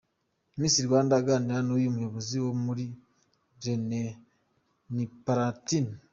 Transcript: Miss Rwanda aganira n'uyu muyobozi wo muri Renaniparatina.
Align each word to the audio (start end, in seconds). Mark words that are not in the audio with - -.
Miss 0.59 0.75
Rwanda 0.87 1.13
aganira 1.19 1.59
n'uyu 1.65 1.93
muyobozi 1.95 2.35
wo 2.43 2.51
muri 2.65 2.85
Renaniparatina. 3.63 5.93